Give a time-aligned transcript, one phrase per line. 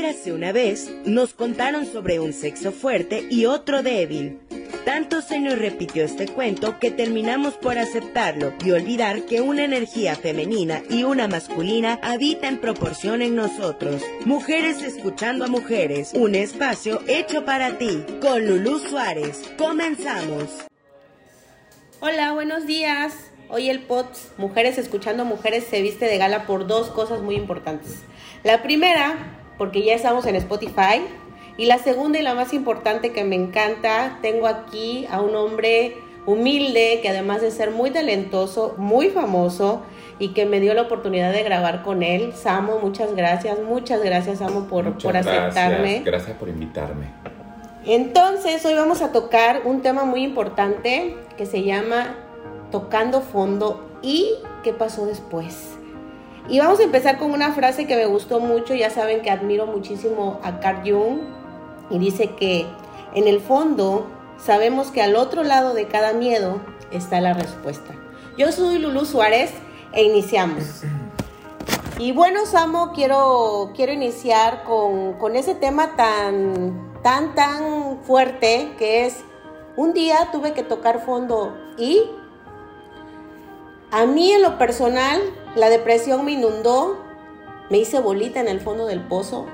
[0.00, 4.40] Érase una vez, nos contaron sobre un sexo fuerte y otro débil.
[4.86, 10.16] Tanto se nos repitió este cuento que terminamos por aceptarlo y olvidar que una energía
[10.16, 14.00] femenina y una masculina habita en proporción en nosotros.
[14.24, 19.52] Mujeres escuchando a mujeres, un espacio hecho para ti, con Lulú Suárez.
[19.58, 20.64] Comenzamos.
[22.00, 23.12] Hola, buenos días.
[23.50, 27.34] Hoy el POTS, Mujeres Escuchando a Mujeres, se viste de gala por dos cosas muy
[27.34, 27.98] importantes.
[28.44, 31.02] La primera, porque ya estamos en Spotify.
[31.58, 35.98] Y la segunda y la más importante que me encanta, tengo aquí a un hombre
[36.24, 39.82] humilde que además de ser muy talentoso, muy famoso
[40.18, 42.32] y que me dio la oportunidad de grabar con él.
[42.34, 46.00] Samo, muchas gracias, muchas gracias Samo por, por aceptarme.
[46.06, 47.08] Gracias por invitarme.
[47.84, 52.14] Entonces, hoy vamos a tocar un tema muy importante que se llama
[52.70, 54.26] Tocando Fondo y
[54.62, 55.76] qué pasó después.
[56.48, 59.66] Y vamos a empezar con una frase que me gustó mucho, ya saben que admiro
[59.66, 61.20] muchísimo a Carl Jung,
[61.90, 62.66] y dice que
[63.14, 64.06] en el fondo
[64.38, 66.60] sabemos que al otro lado de cada miedo
[66.90, 67.94] está la respuesta.
[68.36, 69.52] Yo soy Lulu Suárez
[69.92, 70.82] e iniciamos.
[71.98, 79.04] Y bueno, Samo, quiero, quiero iniciar con, con ese tema tan, tan, tan fuerte que
[79.04, 79.18] es,
[79.76, 82.02] un día tuve que tocar fondo y
[83.90, 85.20] a mí en lo personal
[85.54, 86.98] la depresión me inundó,
[87.70, 89.46] me hice bolita en el fondo del pozo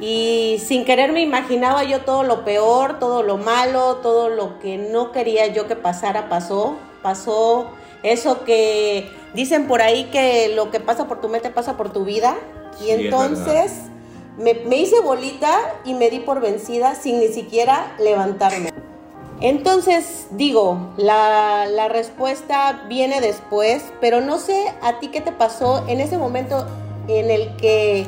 [0.00, 4.78] y sin querer me imaginaba yo todo lo peor, todo lo malo, todo lo que
[4.78, 6.76] no quería yo que pasara, pasó.
[7.02, 7.70] Pasó
[8.02, 12.04] eso que dicen por ahí que lo que pasa por tu mente pasa por tu
[12.04, 12.36] vida.
[12.80, 13.72] Y entonces
[14.36, 18.72] me, me hice bolita y me di por vencida sin ni siquiera levantarme.
[19.40, 25.84] Entonces, digo, la, la, respuesta viene después, pero no sé a ti qué te pasó
[25.86, 26.66] en ese momento
[27.06, 28.06] en el que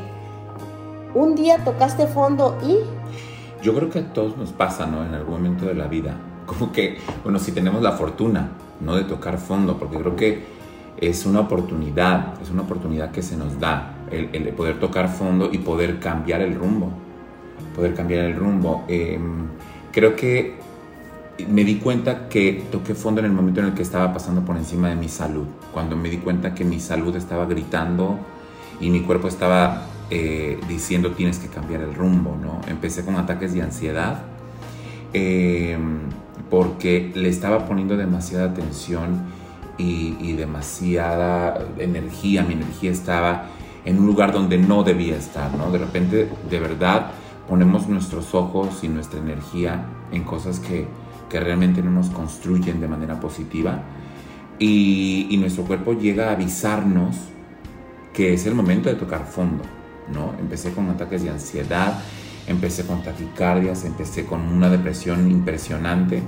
[1.15, 2.79] un día tocaste fondo y...
[3.63, 5.05] Yo creo que a todos nos pasa, ¿no?
[5.05, 6.17] En algún momento de la vida.
[6.47, 8.97] Como que, bueno, si tenemos la fortuna, ¿no?
[8.97, 10.43] De tocar fondo, porque creo que
[10.97, 15.59] es una oportunidad, es una oportunidad que se nos da, el, poder tocar fondo y
[15.59, 16.91] poder cambiar el rumbo.
[17.77, 18.85] Poder cambiar el rumbo.
[18.89, 19.19] Eh,
[19.93, 20.59] creo que
[21.49, 24.57] me di cuenta que toqué fondo en el momento en el que estaba pasando por
[24.57, 28.19] encima de mi salud, cuando me di cuenta que mi salud estaba gritando
[28.81, 32.61] y mi cuerpo estaba eh, diciendo tienes que cambiar el rumbo, ¿no?
[32.69, 34.23] Empecé con ataques de ansiedad
[35.13, 35.79] eh,
[36.49, 39.23] porque le estaba poniendo demasiada atención
[39.79, 43.47] y, y demasiada energía, mi energía estaba
[43.85, 45.71] en un lugar donde no debía estar, ¿no?
[45.71, 47.13] De repente, de verdad,
[47.49, 50.87] ponemos nuestros ojos y nuestra energía en cosas que,
[51.31, 53.83] que realmente no nos construyen de manera positiva
[54.59, 57.17] y, nuestro cuerpo llega a avisarnos
[58.13, 59.65] que es el momento de tocar fondo,
[60.13, 60.35] ¿no?
[60.39, 61.99] Empecé con ataques de ansiedad,
[62.47, 66.23] empecé con taquicardias, empecé con una depresión impresionante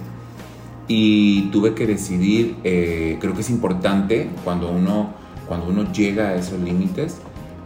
[0.89, 5.11] y tuve que decidir, eh, creo que es importante cuando uno,
[5.47, 7.21] cuando uno llega a esos límites,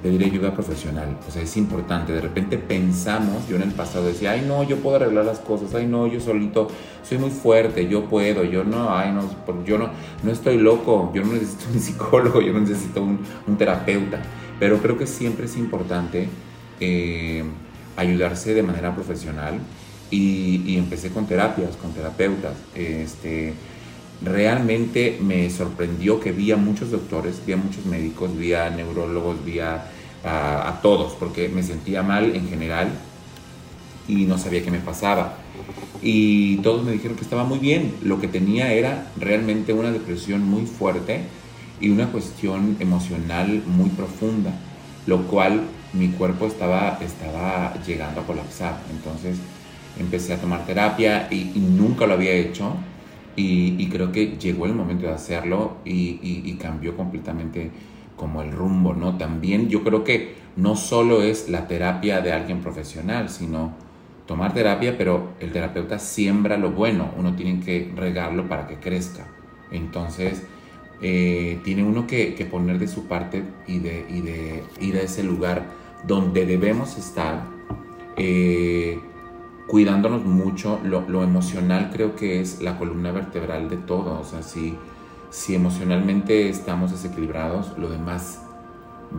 [0.06, 1.16] pedir ayuda profesional.
[1.26, 2.12] O sea, es importante.
[2.12, 5.74] De repente pensamos, yo en el pasado decía, ay no, yo puedo arreglar las cosas,
[5.74, 6.68] ay no, yo solito
[7.02, 9.28] soy muy fuerte, yo puedo, yo no, ay no,
[9.64, 9.90] yo no,
[10.22, 14.22] no estoy loco, yo no necesito un psicólogo, yo no necesito un, terapeuta.
[14.60, 16.28] Pero creo que siempre es importante
[16.78, 17.44] eh,
[17.96, 19.58] ayudarse de manera profesional
[20.10, 22.54] y, y, empecé con terapias, con terapeutas.
[22.76, 23.54] Este,
[24.22, 29.44] realmente me sorprendió que vi a muchos doctores, vi a muchos médicos, vi a neurólogos,
[29.44, 29.84] vi a,
[30.26, 32.88] a, todos, porque me sentía mal en general
[34.08, 35.34] y no sabía qué me pasaba.
[36.02, 37.94] Y todos me dijeron que estaba muy bien.
[38.02, 41.22] Lo que tenía era realmente una depresión muy fuerte
[41.80, 44.52] y una cuestión emocional muy profunda,
[45.06, 48.80] lo cual mi cuerpo estaba, estaba llegando a colapsar.
[48.90, 49.38] Entonces
[49.98, 52.74] empecé a tomar terapia y, nunca lo había hecho
[53.34, 57.70] y, creo que llegó el momento de hacerlo y, cambió completamente
[58.16, 59.16] como el rumbo, ¿no?
[59.16, 63.72] También yo creo que no solo es la terapia de alguien profesional, sino
[64.26, 69.26] tomar terapia, pero el terapeuta siembra lo bueno, uno tiene que regarlo para que crezca.
[69.70, 70.42] Entonces,
[71.02, 75.64] eh, tiene uno que, poner de su parte y de, de, ir a ese lugar
[76.06, 77.44] donde debemos estar,
[78.16, 78.98] eh,
[79.66, 80.80] cuidándonos mucho.
[80.84, 84.18] Lo, emocional creo que es la columna vertebral de todo.
[84.20, 84.76] O sea, si,
[85.30, 88.40] si emocionalmente estamos desequilibrados, lo demás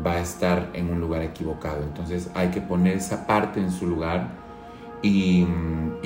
[0.05, 1.83] va a estar en un lugar equivocado.
[1.83, 4.29] Entonces hay que poner esa parte en su lugar
[5.01, 5.45] y,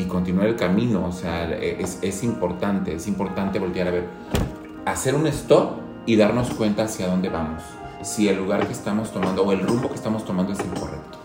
[0.08, 1.06] continuar el camino.
[1.06, 4.10] O sea, es, es importante, es importante voltear a ver
[4.86, 5.74] hacer un stop
[6.06, 7.62] y darnos cuenta hacia dónde vamos,
[8.02, 11.21] si el lugar que estamos tomando o el rumbo que estamos tomando es el correcto.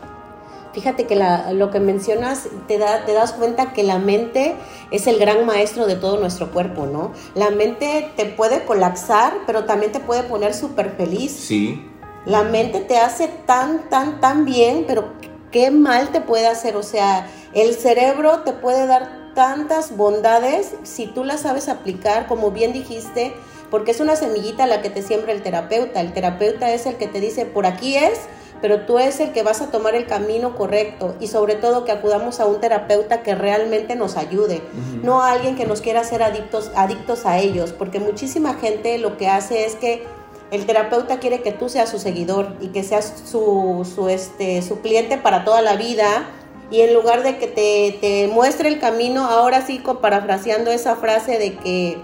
[0.76, 1.18] Fíjate que
[1.54, 4.56] lo que mencionas, te, da, te das cuenta que la mente
[4.90, 7.12] es el gran maestro de todo nuestro cuerpo, ¿no?
[7.34, 11.32] La mente te puede colapsar, pero también te puede poner súper feliz.
[11.32, 11.82] Sí.
[12.26, 15.14] La mente te hace tan, tan, tan bien, pero
[15.50, 16.76] qué mal te puede hacer.
[16.76, 22.50] O sea, el cerebro te puede dar tantas bondades si tú las sabes aplicar, como
[22.50, 23.32] bien dijiste,
[23.70, 26.02] porque es una semillita la que te siembra el terapeuta.
[26.02, 28.18] El terapeuta es el que te dice, por aquí es,
[28.60, 31.92] pero tú es el que vas a tomar el camino correcto y sobre todo que
[31.92, 34.62] acudamos a un terapeuta que realmente nos ayude,
[35.02, 39.16] no a alguien que nos quiera hacer adictos, adictos a ellos, porque muchísima gente lo
[39.16, 40.04] que hace es que
[40.50, 44.80] el terapeuta quiere que tú seas su seguidor y que seas su, su, este, su
[44.80, 46.28] cliente para toda la vida
[46.70, 51.38] y en lugar de que te, te muestre el camino, ahora sí, parafraseando esa frase
[51.38, 51.98] de que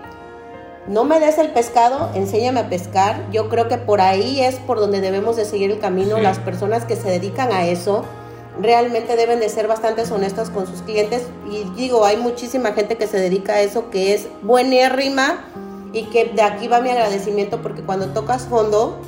[0.89, 3.31] no me des el pescado, enséñame a pescar.
[3.31, 6.19] Yo creo que por ahí es por donde debemos de seguir el camino.
[6.19, 8.05] Las personas que se dedican a eso
[8.61, 11.23] realmente deben de ser bastante honestas con sus clientes.
[11.49, 15.45] Y digo, hay muchísima gente que se dedica a eso que es buenérrima
[15.93, 18.99] y que de aquí va mi agradecimiento porque cuando tocas fondo,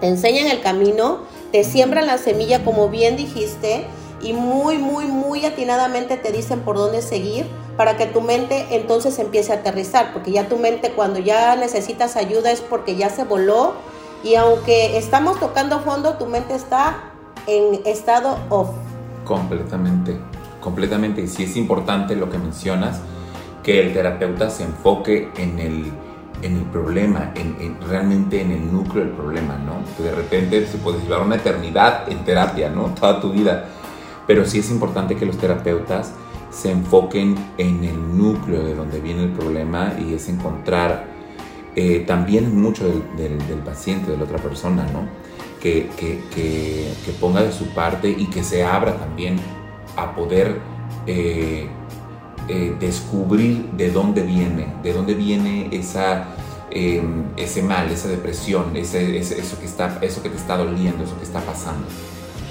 [0.00, 1.18] te enseñan el camino,
[1.50, 3.84] te siembran la semilla como bien dijiste
[4.22, 9.18] y muy, muy, muy atinadamente te dicen por dónde seguir para que tu mente entonces
[9.18, 13.24] empiece a aterrizar, porque ya tu mente cuando ya necesitas ayuda es porque ya se
[13.24, 13.74] voló
[14.24, 17.12] y aunque estamos tocando fondo, tu mente está
[17.46, 18.70] en estado off.
[19.24, 20.16] Completamente,
[20.60, 21.22] completamente.
[21.22, 23.00] Y sí es importante lo que mencionas,
[23.64, 25.92] que el terapeuta se enfoque en el,
[26.42, 29.82] en el problema, en, realmente en el núcleo del problema, ¿no?
[29.96, 32.94] Que de repente se puede llevar una eternidad en terapia, ¿no?
[32.94, 33.64] Toda tu vida.
[34.26, 36.12] Pero sí es importante que los terapeutas
[36.52, 41.06] se enfoquen en el núcleo de donde viene el problema y es encontrar
[41.74, 42.84] eh, también mucho
[43.16, 45.08] del, paciente, de la otra persona, ¿no?
[45.60, 45.88] Que,
[47.20, 49.36] ponga de su parte y que se abra también
[49.96, 50.60] a poder
[51.06, 51.68] eh,
[52.48, 56.26] eh, descubrir de dónde viene, de dónde viene esa,
[56.70, 61.24] em, ese mal, esa depresión, eso, que está, eso que te está doliendo, eso que
[61.24, 61.86] está pasando.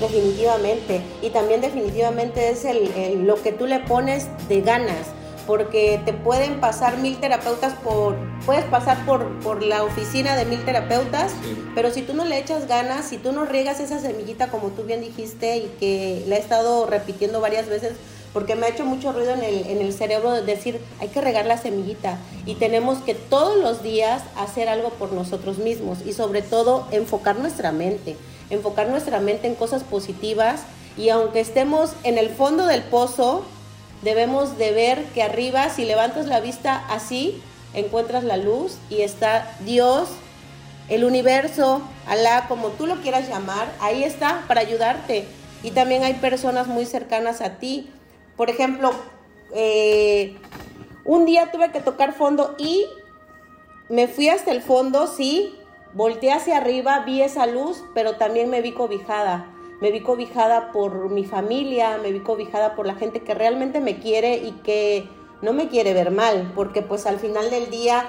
[0.01, 1.01] Definitivamente.
[1.21, 5.07] Y también definitivamente es el, lo que tú le pones de ganas.
[5.47, 8.15] Porque te pueden pasar mil terapeutas por.
[8.45, 11.31] Puedes pasar por, por la oficina de mil terapeutas,
[11.75, 14.83] pero si tú no le echas ganas, si tú no riegas esa semillita, como tú
[14.83, 17.93] bien dijiste, y que la he estado repitiendo varias veces,
[18.33, 21.21] porque me ha hecho mucho ruido en el, en el cerebro de decir, hay que
[21.21, 26.13] regar la semillita y tenemos que todos los días hacer algo por nosotros mismos y
[26.13, 28.15] sobre todo enfocar nuestra mente
[28.51, 30.61] enfocar nuestra mente en cosas positivas
[30.97, 33.43] y aunque estemos en el fondo del pozo,
[34.03, 37.41] debemos de ver que arriba, si levantas la vista así,
[37.73, 40.09] encuentras la luz y está Dios,
[40.89, 45.25] el universo, Alá, como tú lo quieras llamar, ahí está para ayudarte.
[45.63, 47.89] Y también hay personas muy cercanas a ti.
[48.35, 48.91] Por ejemplo,
[49.53, 50.35] eh,
[51.05, 52.85] un día tuve que tocar fondo y
[53.87, 55.55] me fui hasta el fondo, sí,
[55.93, 59.47] Volteé hacia arriba, vi esa luz, pero también me vi cobijada.
[59.81, 63.99] Me vi cobijada por mi familia, me vi cobijada por la gente que realmente me
[63.99, 65.09] quiere y que
[65.41, 68.05] no me quiere ver mal, porque pues al final del día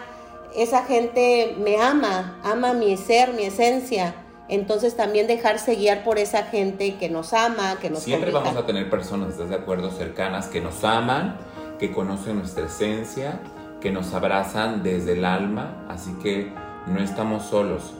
[0.54, 4.14] esa gente me ama, ama mi ser, mi esencia.
[4.48, 8.66] Entonces también dejarse guiar por esa gente que nos ama, que nos Siempre vamos a
[8.66, 9.90] tener personas, ¿estás de acuerdo?
[9.90, 11.38] Cercanas que nos aman,
[11.78, 13.40] que conocen nuestra esencia,
[13.80, 15.86] que nos abrazan desde el alma.
[15.88, 16.52] Así que
[16.86, 17.94] no estamos solos.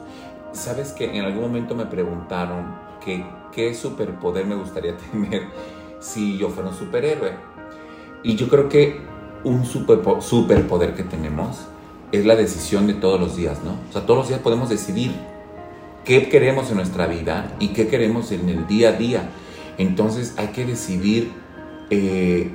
[0.51, 5.43] Sabes que en algún momento me preguntaron que qué superpoder me gustaría tener
[5.99, 7.31] si yo fuera un superhéroe.
[8.23, 9.01] Y yo creo que
[9.43, 11.67] un superpoder que tenemos
[12.11, 13.71] es la decisión de todos los días, ¿no?
[13.89, 15.11] O sea, todos los días podemos decidir
[16.05, 19.29] qué queremos en nuestra vida y qué queremos en el día a día.
[19.77, 21.31] Entonces hay que decidir
[21.89, 22.51] eh,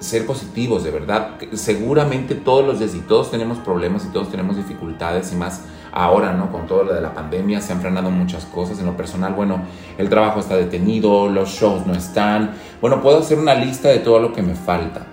[0.00, 1.36] ser positivos, de verdad.
[1.52, 6.32] Seguramente todos los días y todos tenemos problemas y todos tenemos dificultades y más ahora,
[6.32, 6.50] ¿no?
[6.50, 8.80] Con todo lo de la pandemia se han frenado muchas cosas.
[8.80, 9.62] En lo personal, bueno,
[9.98, 12.52] el trabajo está detenido, los shows no están.
[12.80, 15.06] Bueno, puedo hacer una lista de todo lo que me falta.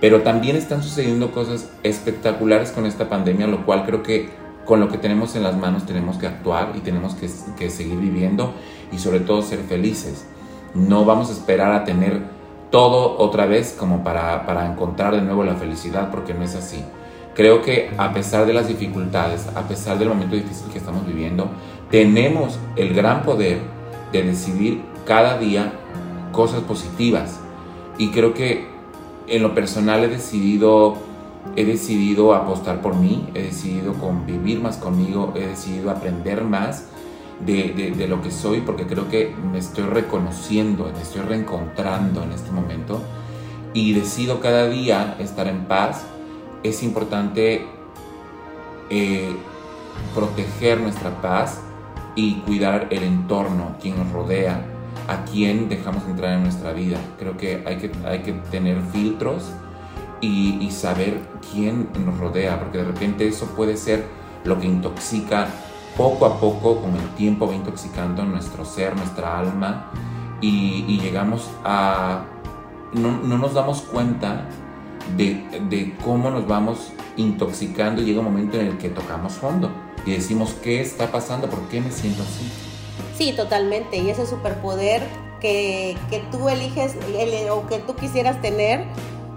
[0.00, 4.30] Pero también están sucediendo cosas espectaculares con esta pandemia, lo cual creo que
[4.64, 7.98] con lo que tenemos en las manos tenemos que actuar y tenemos que, que seguir
[7.98, 8.52] viviendo
[8.92, 10.26] y sobre todo ser felices.
[10.74, 12.33] No vamos a esperar a tener
[12.74, 16.82] todo otra vez como para, para encontrar de nuevo la felicidad, porque no es así.
[17.32, 21.46] Creo que a pesar de las dificultades, a pesar del momento difícil que estamos viviendo,
[21.88, 23.60] tenemos el gran poder
[24.10, 25.72] de decidir cada día
[26.32, 27.38] cosas positivas.
[27.96, 28.66] Y creo que
[29.28, 30.96] en lo personal he decidido,
[31.54, 36.88] he decidido apostar por mí, he decidido convivir más conmigo, he decidido aprender más
[37.40, 42.50] de, lo que soy, porque creo que me estoy reconociendo, me estoy reencontrando en este
[42.50, 43.02] momento
[43.72, 46.04] y decido cada día estar en paz,
[46.62, 47.66] es importante
[48.90, 49.36] eh,
[50.14, 51.60] proteger nuestra paz
[52.14, 54.64] y cuidar el entorno, quien nos rodea,
[55.08, 56.98] a quién dejamos entrar en nuestra vida.
[57.18, 59.50] Creo que hay que, hay que tener filtros
[60.20, 61.20] y saber
[61.52, 64.06] quién nos rodea, porque de repente eso puede ser
[64.44, 65.48] lo que intoxica
[65.96, 69.90] poco a poco, con el tiempo va intoxicando nuestro ser, nuestra alma,
[70.40, 72.24] y, llegamos a...
[72.92, 74.46] No, no, nos damos cuenta
[75.16, 79.70] de, de, cómo nos vamos intoxicando y llega un momento en el que tocamos fondo
[80.06, 81.48] y decimos, ¿qué está pasando?
[81.48, 82.50] ¿Por qué me siento así?
[83.16, 83.96] Sí, totalmente.
[83.96, 85.02] Y ese superpoder
[85.40, 86.96] que, que tú eliges
[87.50, 88.84] o que tú quisieras tener,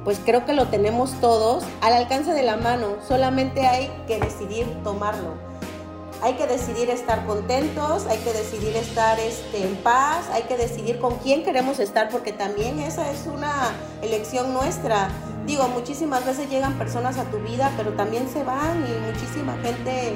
[0.03, 2.97] pues creo que lo tenemos todos al alcance de la mano.
[3.07, 5.46] Solamente hay que decidir tomarlo
[6.21, 10.99] hay que decidir estar contentos, hay que decidir estar este, en paz, hay que decidir
[10.99, 13.71] con quién queremos estar, porque también esa es una
[14.01, 15.09] elección nuestra.
[15.45, 20.13] Digo, muchísimas veces llegan personas a tu vida, pero también se van y muchísima gente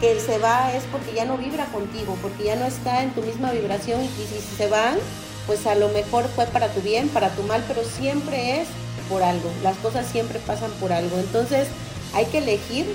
[0.00, 3.20] que se va es porque ya no vibra contigo, porque ya no está en tu
[3.20, 4.96] misma vibración y si se van,
[5.46, 8.68] pues a lo mejor fue para tu bien, para tu mal, pero siempre es
[9.10, 9.50] por algo.
[9.62, 11.18] Las cosas siempre pasan por algo.
[11.18, 11.68] Entonces
[12.14, 12.86] hay que elegir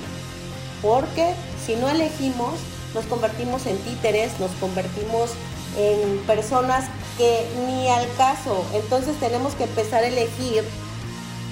[0.81, 1.33] porque
[1.65, 2.53] si no elegimos,
[2.93, 5.31] nos convertimos en títeres, nos convertimos
[5.77, 6.85] en personas
[7.17, 8.65] que ni al caso.
[8.73, 10.63] Entonces tenemos que empezar a elegir,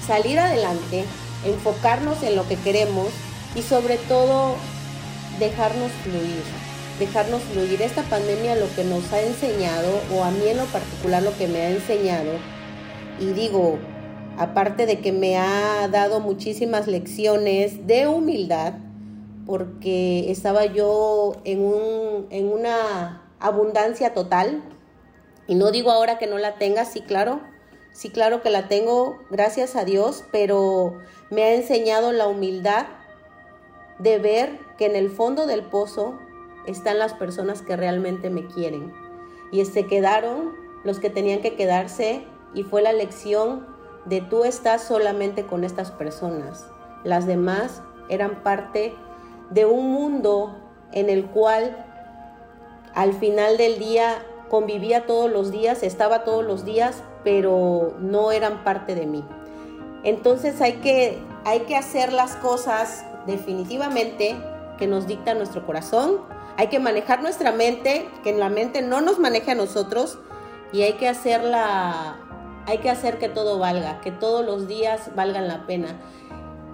[0.06, 1.04] salir adelante,
[1.44, 3.08] enfocarnos en lo que queremos
[3.54, 4.56] y sobre todo
[5.38, 6.42] dejarnos fluir.
[6.98, 7.82] Dejarnos fluir.
[7.82, 11.48] Esta pandemia lo que nos ha enseñado, o a mí en lo particular lo que
[11.48, 12.30] me ha enseñado,
[13.18, 13.78] y digo,
[14.38, 18.74] aparte de que me ha dado muchísimas lecciones de humildad,
[19.46, 24.62] porque estaba yo en, un, en una abundancia total.
[25.46, 27.40] Y no digo ahora que no la tenga, sí, claro,
[27.92, 30.98] sí, claro que la tengo, gracias a Dios, pero
[31.30, 32.86] me ha enseñado la humildad
[33.98, 36.18] de ver que en el fondo del pozo
[36.66, 38.92] están las personas que realmente me quieren.
[39.52, 42.24] Y se quedaron los que tenían que quedarse
[42.54, 43.66] y fue la lección
[44.06, 46.66] de tú estás solamente con estas personas.
[47.04, 48.94] Las demás eran parte
[49.50, 50.56] de un mundo
[50.92, 51.84] en el cual
[52.94, 58.62] al final del día convivía todos los días, estaba todos los días, pero no eran
[58.62, 59.24] parte de mí.
[60.04, 64.36] Entonces hay que, hay que hacer las cosas definitivamente
[64.78, 66.20] que nos dicta nuestro corazón,
[66.56, 70.18] hay que manejar nuestra mente, que la mente no nos maneje a nosotros
[70.72, 72.16] y hay que hacerla,
[72.66, 76.00] hay que hacer que todo valga, que todos los días valgan la pena.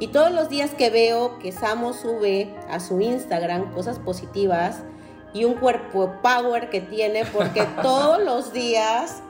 [0.01, 4.83] Y todos los días que veo que Samo sube a su Instagram cosas positivas
[5.35, 9.23] y un cuerpo power que tiene, porque todos los días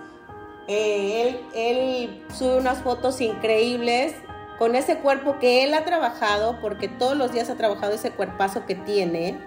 [0.69, 4.15] eh, él, él sube unas fotos increíbles
[4.61, 8.65] con ese cuerpo que él ha trabajado, porque todos los días ha trabajado ese cuerpazo
[8.65, 9.39] que tiene,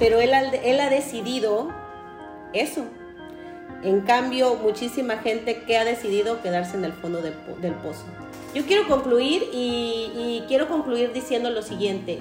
[0.00, 1.68] pero él, él ha decidido
[2.52, 2.84] eso.
[3.84, 7.34] En cambio, muchísima gente que ha decidido quedarse en el fondo del
[7.74, 8.04] pozo.
[8.54, 12.18] Yo quiero concluir y, quiero concluir diciendo lo siguiente.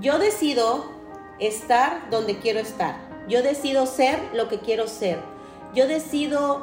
[0.00, 0.84] Yo decido
[1.38, 2.96] estar donde quiero estar.
[3.26, 5.18] Yo decido ser lo que quiero ser.
[5.74, 6.62] Yo decido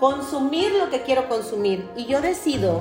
[0.00, 1.88] consumir lo que quiero consumir.
[1.96, 2.80] Y yo decido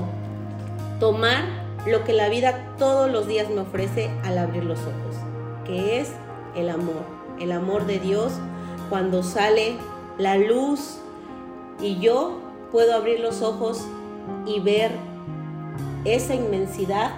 [0.99, 1.43] tomar
[1.85, 5.15] lo que la vida todos los días me ofrece al abrir los ojos,
[5.65, 6.09] que es
[6.55, 7.05] el amor.
[7.39, 8.33] El amor de Dios
[8.89, 9.75] cuando sale
[10.17, 10.97] la luz
[11.79, 12.39] y yo
[12.71, 13.85] puedo abrir los ojos
[14.47, 14.91] y ver
[16.05, 17.11] esa inmensidad.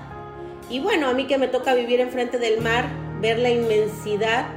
[0.70, 2.90] Y bueno, a mí que me toca vivir enfrente del mar,
[3.22, 4.48] ver la inmensidad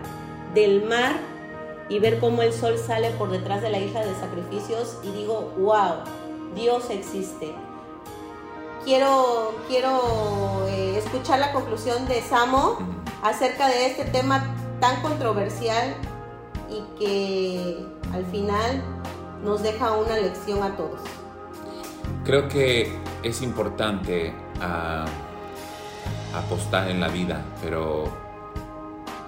[0.55, 1.13] del mar
[1.89, 5.53] y ver cómo el sol sale por detrás de la isla de sacrificios y digo,
[5.59, 6.05] wow,
[6.55, 7.55] Dios existe.
[8.85, 12.79] Quiero, quiero eh, escuchar la conclusión de Samo
[13.23, 14.45] acerca de este tema
[14.81, 15.95] tan controversial
[16.69, 18.83] y que al final
[19.45, 21.01] nos deja una lección a todos.
[22.25, 22.93] Creo que
[23.23, 25.07] es importante ah,
[26.35, 28.05] apostar en la vida, pero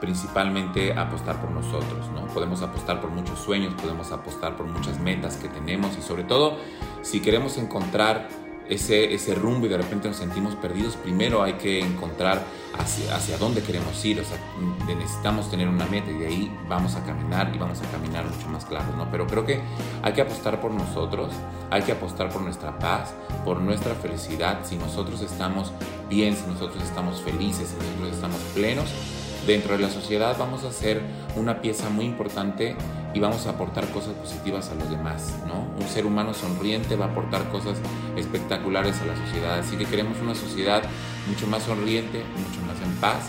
[0.00, 2.26] principalmente apostar por nosotros, ¿no?
[2.26, 6.58] Podemos apostar por muchos sueños, podemos apostar por muchas metas que tenemos y sobre todo
[7.02, 8.28] si queremos encontrar
[8.68, 12.42] ese, ese rumbo y de repente nos sentimos perdidos, primero hay que encontrar
[12.78, 14.38] hacia, hacia dónde queremos ir, o sea,
[14.86, 18.48] necesitamos tener una meta y de ahí vamos a caminar y vamos a caminar mucho
[18.48, 19.10] más claro, ¿no?
[19.10, 19.60] Pero creo que
[20.02, 21.32] hay que apostar por nosotros,
[21.70, 25.72] hay que apostar por nuestra paz, por nuestra felicidad, si nosotros estamos
[26.08, 28.88] bien, si nosotros estamos felices, si nosotros estamos plenos,
[29.46, 31.02] dentro de la sociedad vamos a ser
[31.36, 32.76] una pieza muy importante
[33.12, 35.66] y vamos a aportar cosas positivas a los demás, ¿no?
[35.80, 37.78] Un ser humano sonriente va a aportar cosas
[38.16, 40.82] espectaculares a la sociedad, así que queremos una sociedad
[41.28, 43.24] mucho más sonriente, mucho más en paz,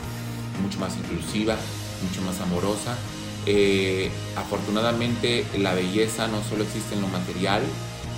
[0.61, 1.55] mucho más inclusiva,
[2.01, 2.97] mucho más amorosa.
[3.45, 7.61] Eh, afortunadamente la belleza no solo existe en lo material,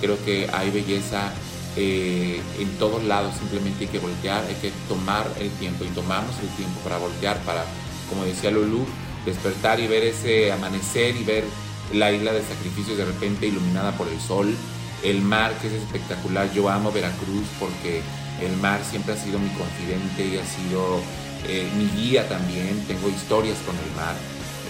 [0.00, 1.32] creo que hay belleza
[1.76, 6.34] eh, en todos lados, simplemente hay que voltear, hay que tomar el tiempo y tomamos
[6.40, 7.64] el tiempo para voltear, para,
[8.08, 8.84] como decía Lulu,
[9.24, 11.44] despertar y ver ese amanecer y ver
[11.92, 14.54] la isla de sacrificios de repente iluminada por el sol,
[15.02, 18.02] el mar que es espectacular, yo amo Veracruz porque
[18.42, 21.00] el mar siempre ha sido mi confidente y ha sido
[21.46, 24.14] eh, mi guía también, tengo historias con el mar,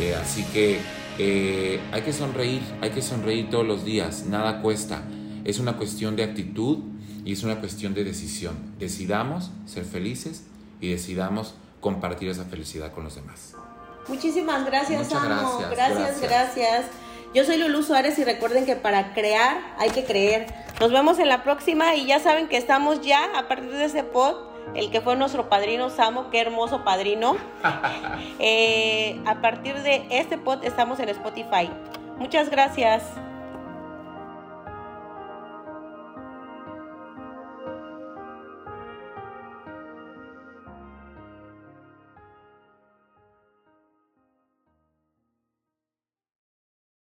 [0.01, 0.81] eh, así que
[1.19, 5.03] eh, hay que sonreír, hay que sonreír todos los días, nada cuesta,
[5.45, 6.79] es una cuestión de actitud
[7.25, 10.45] y es una cuestión de decisión, decidamos ser felices
[10.81, 13.55] y decidamos compartir esa felicidad con los demás.
[14.09, 15.59] Muchísimas gracias, Amo.
[15.71, 16.87] Gracias, gracias,
[17.35, 20.47] Yo soy Lulu Suárez y recuerden que para crear hay que creer.
[20.81, 24.05] Nos vemos en la próxima y ya saben que estamos ya a partir de ese
[24.05, 24.37] pod,
[24.75, 27.37] el que fue nuestro padrino Samo, qué hermoso padrino.
[28.41, 31.69] Eh, a partir de este pod estamos en Spotify.
[32.19, 33.03] Muchas gracias.